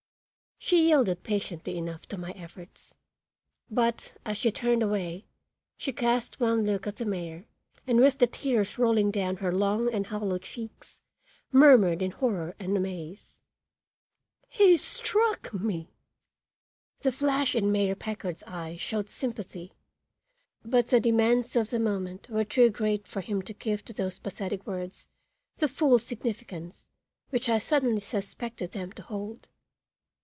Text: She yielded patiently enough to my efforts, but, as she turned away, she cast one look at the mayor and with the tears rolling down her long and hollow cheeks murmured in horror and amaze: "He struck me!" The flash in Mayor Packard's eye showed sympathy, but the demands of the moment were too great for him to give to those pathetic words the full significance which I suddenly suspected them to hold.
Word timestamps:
She 0.63 0.83
yielded 0.87 1.23
patiently 1.23 1.75
enough 1.77 2.05
to 2.09 2.19
my 2.19 2.31
efforts, 2.31 2.93
but, 3.71 4.13
as 4.23 4.37
she 4.37 4.51
turned 4.51 4.83
away, 4.83 5.25
she 5.75 5.91
cast 5.91 6.39
one 6.39 6.63
look 6.65 6.85
at 6.85 6.97
the 6.97 7.03
mayor 7.05 7.45
and 7.87 7.99
with 7.99 8.19
the 8.19 8.27
tears 8.27 8.77
rolling 8.77 9.09
down 9.09 9.37
her 9.37 9.51
long 9.51 9.91
and 9.91 10.05
hollow 10.05 10.37
cheeks 10.37 11.01
murmured 11.51 12.03
in 12.03 12.11
horror 12.11 12.55
and 12.59 12.77
amaze: 12.77 13.41
"He 14.47 14.77
struck 14.77 15.51
me!" 15.51 15.89
The 16.99 17.11
flash 17.11 17.55
in 17.55 17.71
Mayor 17.71 17.95
Packard's 17.95 18.43
eye 18.45 18.77
showed 18.77 19.09
sympathy, 19.09 19.73
but 20.63 20.87
the 20.89 20.99
demands 20.99 21.55
of 21.55 21.71
the 21.71 21.79
moment 21.79 22.29
were 22.29 22.45
too 22.45 22.69
great 22.69 23.07
for 23.07 23.21
him 23.21 23.41
to 23.41 23.53
give 23.53 23.83
to 23.85 23.93
those 23.93 24.19
pathetic 24.19 24.67
words 24.67 25.07
the 25.57 25.67
full 25.67 25.97
significance 25.97 26.85
which 27.31 27.49
I 27.49 27.57
suddenly 27.57 27.99
suspected 27.99 28.71
them 28.71 28.91
to 28.93 29.01
hold. 29.01 29.47